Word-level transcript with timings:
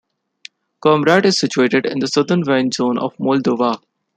Comrat 0.81 1.25
is 1.25 1.37
situated 1.39 1.85
in 1.85 1.99
the 1.99 2.07
southern 2.07 2.41
wine 2.43 2.71
zone 2.71 2.97
of 2.97 3.15
Moldova. 3.17 3.79